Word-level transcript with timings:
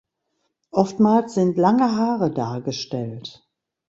Oftmals 0.71 1.35
sind 1.35 1.57
lange 1.57 1.95
Haare 1.95 2.31
dargestellt. 2.31 3.47